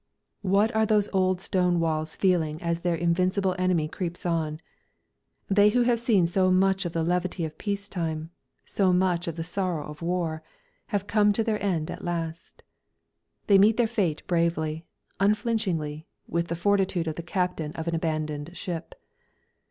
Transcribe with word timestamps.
What 0.41 0.75
are 0.75 0.87
those 0.87 1.09
old 1.13 1.39
stone 1.39 1.79
walls 1.79 2.15
feeling 2.15 2.59
as 2.63 2.79
their 2.79 2.95
invincible 2.95 3.55
enemy 3.59 3.87
creeps 3.87 4.25
on? 4.25 4.59
They 5.47 5.69
who 5.69 5.83
have 5.83 5.99
seen 5.99 6.25
so 6.25 6.49
much 6.49 6.85
of 6.85 6.93
the 6.93 7.03
levity 7.03 7.45
of 7.45 7.59
peace 7.59 7.87
time, 7.87 8.31
so 8.65 8.91
much 8.93 9.27
of 9.27 9.35
the 9.35 9.43
sorrow 9.43 9.85
of 9.85 10.01
war, 10.01 10.41
have 10.87 11.05
come 11.05 11.31
to 11.33 11.43
their 11.43 11.61
end 11.61 11.91
at 11.91 12.03
last. 12.03 12.63
They 13.45 13.59
meet 13.59 13.77
their 13.77 13.85
fate 13.85 14.25
bravely, 14.25 14.85
unflinchingly, 15.19 16.07
with 16.27 16.47
the 16.47 16.55
fortitude 16.55 17.05
of 17.07 17.13
the 17.13 17.21
captain 17.21 17.71
of 17.73 17.87
an 17.87 17.93
abandoned 17.93 18.57
ship. 18.57 18.95